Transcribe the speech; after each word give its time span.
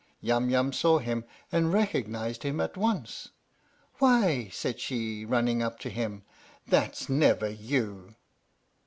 Yum 0.19 0.49
Yum 0.49 0.73
saw 0.73 0.97
him 0.97 1.25
and 1.51 1.71
recognized 1.71 2.41
him 2.41 2.59
at 2.59 2.75
once. 2.75 3.29
"Why," 3.99 4.49
said 4.51 4.79
she, 4.79 5.25
running 5.25 5.61
up 5.61 5.77
to 5.81 5.91
him, 5.91 6.23
"that's 6.65 7.07
never 7.07 7.47
you 7.47 8.15